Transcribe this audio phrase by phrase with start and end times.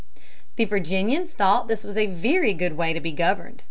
[0.55, 3.59] The Virginians thought this was a very good way to be governed.